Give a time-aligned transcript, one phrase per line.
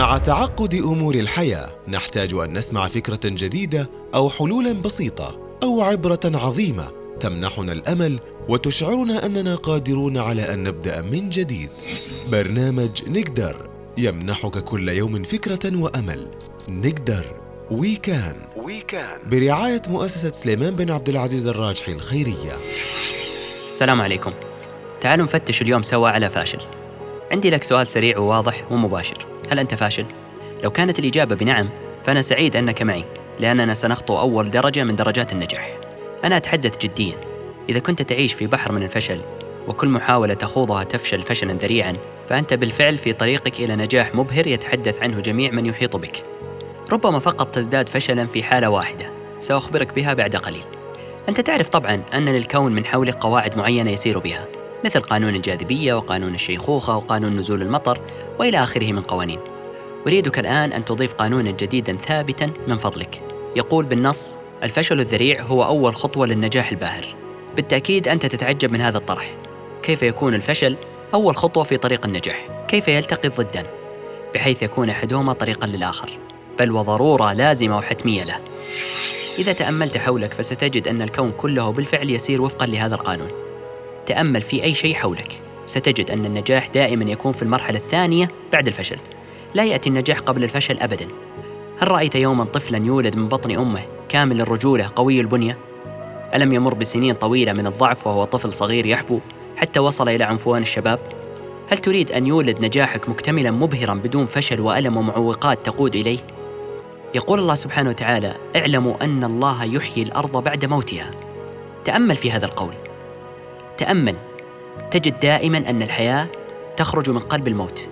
[0.00, 6.88] مع تعقد أمور الحياة نحتاج أن نسمع فكرة جديدة أو حلولا بسيطة أو عبرة عظيمة
[7.20, 11.70] تمنحنا الأمل وتشعرنا أننا قادرون على أن نبدأ من جديد.
[12.32, 16.28] برنامج نقدر يمنحك كل يوم فكرة وأمل.
[16.68, 17.24] نقدر
[17.70, 22.52] وي كان وي كان برعاية مؤسسة سليمان بن عبد العزيز الراجحي الخيرية.
[23.66, 24.32] السلام عليكم.
[25.00, 26.60] تعالوا نفتش اليوم سوا على فاشل.
[27.32, 29.26] عندي لك سؤال سريع وواضح ومباشر.
[29.50, 30.06] هل أنت فاشل؟
[30.64, 31.70] لو كانت الإجابة بنعم
[32.04, 33.04] فأنا سعيد أنك معي
[33.40, 35.78] لأننا سنخطو أول درجة من درجات النجاح.
[36.24, 37.16] أنا أتحدث جديا.
[37.68, 39.20] إذا كنت تعيش في بحر من الفشل
[39.68, 41.96] وكل محاولة تخوضها تفشل فشلا ذريعا
[42.28, 46.24] فأنت بالفعل في طريقك إلى نجاح مبهر يتحدث عنه جميع من يحيط بك.
[46.92, 49.10] ربما فقط تزداد فشلا في حالة واحدة
[49.40, 50.64] سأخبرك بها بعد قليل.
[51.28, 54.59] أنت تعرف طبعا أن للكون من حولك قواعد معينة يسير بها.
[54.84, 58.00] مثل قانون الجاذبية وقانون الشيخوخة وقانون نزول المطر
[58.38, 59.38] وإلى آخره من قوانين.
[60.06, 63.20] أريدك الآن أن تضيف قانونا جديدا ثابتا من فضلك.
[63.56, 67.14] يقول بالنص الفشل الذريع هو أول خطوة للنجاح الباهر.
[67.56, 69.34] بالتأكيد أنت تتعجب من هذا الطرح.
[69.82, 70.76] كيف يكون الفشل؟
[71.14, 72.64] أول خطوة في طريق النجاح.
[72.68, 73.66] كيف يلتقي الضدان
[74.34, 76.10] بحيث يكون أحدهما طريقا للآخر.
[76.58, 78.38] بل وضرورة لازمة وحتمية له.
[79.38, 83.49] إذا تأملت حولك فستجد أن الكون كله بالفعل يسير وفقا لهذا القانون.
[84.10, 88.96] تأمل في أي شيء حولك ستجد أن النجاح دائما يكون في المرحلة الثانية بعد الفشل
[89.54, 91.06] لا يأتي النجاح قبل الفشل أبدا
[91.78, 95.58] هل رأيت يوما طفلا يولد من بطن أمه كامل الرجولة قوي البنية؟
[96.34, 99.20] ألم يمر بسنين طويلة من الضعف وهو طفل صغير يحبو
[99.56, 100.98] حتى وصل إلى عنفوان الشباب؟
[101.72, 106.18] هل تريد أن يولد نجاحك مكتملا مبهرا بدون فشل وألم ومعوقات تقود إليه؟
[107.14, 111.10] يقول الله سبحانه وتعالى: اعلموا أن الله يحيي الأرض بعد موتها.
[111.84, 112.89] تأمل في هذا القول.
[113.80, 114.14] تأمل.
[114.90, 116.28] تجد دائما أن الحياة
[116.76, 117.88] تخرج من قلب الموت.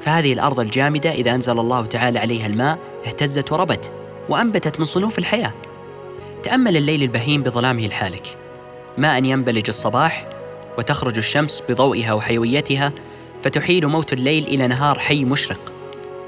[0.00, 3.92] فهذه الأرض الجامدة إذا أنزل الله تعالى عليها الماء اهتزت وربت
[4.28, 5.52] وأنبتت من صنوف الحياة.
[6.42, 8.36] تأمل الليل البهيم بظلامه الحالك.
[8.98, 10.26] ما أن ينبلج الصباح
[10.78, 12.92] وتخرج الشمس بضوئها وحيويتها
[13.42, 15.72] فتحيل موت الليل إلى نهار حي مشرق.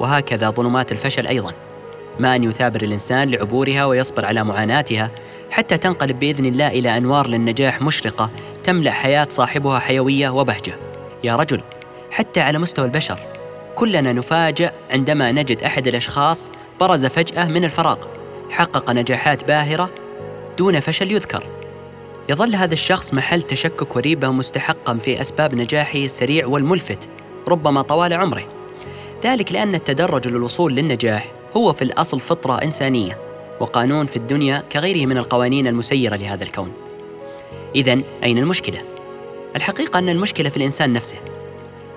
[0.00, 1.52] وهكذا ظلمات الفشل أيضاً.
[2.18, 5.10] ما أن يثابر الإنسان لعبورها ويصبر على معاناتها
[5.50, 8.30] حتى تنقلب بإذن الله إلى أنوار للنجاح مشرقة
[8.64, 10.76] تملأ حياة صاحبها حيوية وبهجة.
[11.24, 11.60] يا رجل
[12.10, 13.18] حتى على مستوى البشر
[13.74, 16.50] كلنا نفاجأ عندما نجد أحد الأشخاص
[16.80, 17.96] برز فجأة من الفراغ
[18.50, 19.90] حقق نجاحات باهرة
[20.58, 21.44] دون فشل يذكر.
[22.28, 27.08] يظل هذا الشخص محل تشكك وريبة مستحقا في أسباب نجاحه السريع والملفت
[27.48, 28.48] ربما طوال عمره.
[29.24, 33.18] ذلك لأن التدرج للوصول للنجاح هو في الأصل فطرة إنسانية
[33.60, 36.72] وقانون في الدنيا كغيره من القوانين المسيرة لهذا الكون.
[37.74, 38.82] إذا أين المشكلة؟
[39.56, 41.16] الحقيقة أن المشكلة في الإنسان نفسه.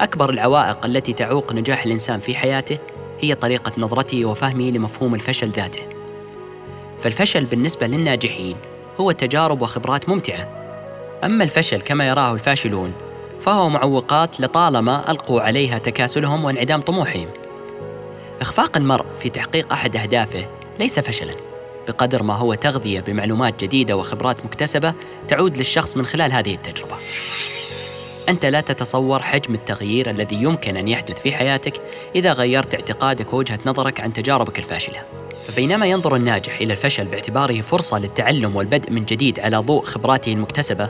[0.00, 2.78] أكبر العوائق التي تعوق نجاح الإنسان في حياته
[3.20, 5.82] هي طريقة نظرته وفهمه لمفهوم الفشل ذاته.
[6.98, 8.56] فالفشل بالنسبة للناجحين
[9.00, 10.48] هو تجارب وخبرات ممتعة.
[11.24, 12.92] أما الفشل كما يراه الفاشلون
[13.40, 17.28] فهو معوقات لطالما ألقوا عليها تكاسلهم وانعدام طموحهم.
[18.40, 20.46] إخفاق المرء في تحقيق أحد أهدافه
[20.80, 21.34] ليس فشلا
[21.88, 24.94] بقدر ما هو تغذية بمعلومات جديدة وخبرات مكتسبة
[25.28, 26.94] تعود للشخص من خلال هذه التجربة.
[28.28, 31.80] أنت لا تتصور حجم التغيير الذي يمكن أن يحدث في حياتك
[32.14, 35.02] إذا غيرت اعتقادك ووجهة نظرك عن تجاربك الفاشلة.
[35.48, 40.88] فبينما ينظر الناجح إلى الفشل باعتباره فرصة للتعلم والبدء من جديد على ضوء خبراته المكتسبة،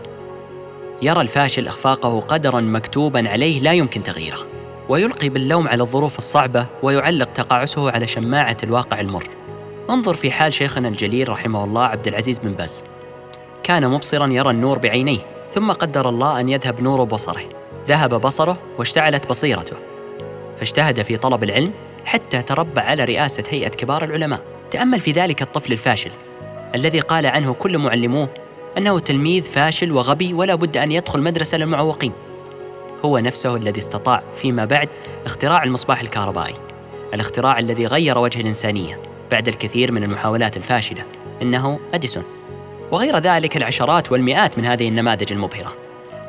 [1.02, 4.63] يرى الفاشل إخفاقه قدرا مكتوبا عليه لا يمكن تغييره.
[4.88, 9.28] ويلقي باللوم على الظروف الصعبة ويعلق تقاعسه على شماعة الواقع المر.
[9.90, 12.84] انظر في حال شيخنا الجليل رحمه الله عبد العزيز بن باز.
[13.62, 15.18] كان مبصرا يرى النور بعينيه
[15.50, 17.42] ثم قدر الله أن يذهب نور بصره.
[17.88, 19.76] ذهب بصره واشتعلت بصيرته.
[20.56, 21.72] فاجتهد في طلب العلم
[22.04, 24.40] حتى تربع على رئاسة هيئة كبار العلماء.
[24.70, 26.10] تأمل في ذلك الطفل الفاشل
[26.74, 28.28] الذي قال عنه كل معلموه
[28.78, 32.12] أنه تلميذ فاشل وغبي ولا بد أن يدخل مدرسة للمعوقين.
[33.04, 34.88] هو نفسه الذي استطاع فيما بعد
[35.26, 36.54] اختراع المصباح الكهربائي
[37.14, 38.98] الاختراع الذي غير وجه الإنسانية
[39.30, 41.04] بعد الكثير من المحاولات الفاشلة
[41.42, 42.24] إنه أديسون.
[42.90, 45.72] وغير ذلك العشرات والمئات من هذه النماذج المبهرة.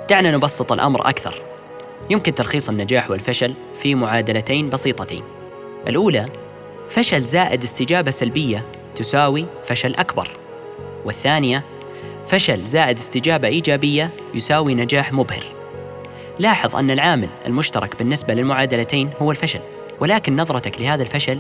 [0.09, 1.33] دعنا نبسط الأمر أكثر.
[2.09, 5.23] يمكن تلخيص النجاح والفشل في معادلتين بسيطتين.
[5.87, 6.25] الأولى
[6.89, 8.65] فشل زائد استجابة سلبية
[8.95, 10.29] تساوي فشل أكبر.
[11.05, 11.63] والثانية
[12.25, 15.43] فشل زائد استجابة إيجابية يساوي نجاح مبهر.
[16.39, 19.59] لاحظ أن العامل المشترك بالنسبة للمعادلتين هو الفشل
[19.99, 21.39] ولكن نظرتك لهذا الفشل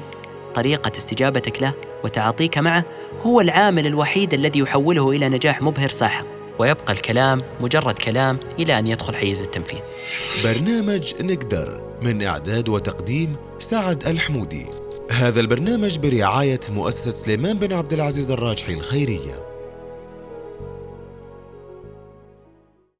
[0.55, 2.85] طريقة استجابتك له وتعاطيك معه
[3.21, 6.25] هو العامل الوحيد الذي يحوله إلى نجاح مبهر ساحق.
[6.59, 9.79] ويبقى الكلام مجرد كلام إلى أن يدخل حيز التنفيذ.
[10.43, 14.65] برنامج نقدر من إعداد وتقديم سعد الحمودي.
[15.11, 19.54] هذا البرنامج برعاية مؤسسة سليمان بن عبد العزيز الراجحي الخيرية.